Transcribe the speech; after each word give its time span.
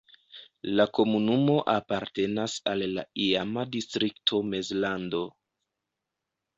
La 0.79 0.85
komunumo 0.99 1.57
apartenas 1.75 2.57
al 2.73 2.87
la 2.97 3.05
iama 3.29 3.69
distrikto 3.79 4.45
Mezlando. 4.53 5.25